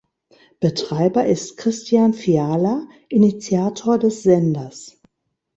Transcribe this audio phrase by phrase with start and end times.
[0.59, 4.99] Betreiber ist Christian Fiala, Initiator des Senders.